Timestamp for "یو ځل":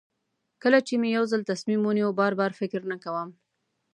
1.17-1.41